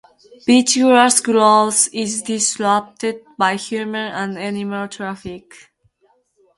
Beachgrass 0.47 1.21
growth 1.23 1.87
is 1.93 2.23
disrupted 2.23 3.23
by 3.37 3.53
human 3.55 4.11
and 4.11 4.35
animal 4.35 4.87
traffic. 4.87 5.53